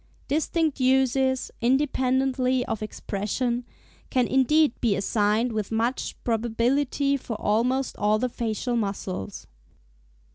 [0.27, 3.65] Distinct uses, independently of expression,
[4.09, 9.45] can indeed be assigned with much probability for almost all the facial muscles.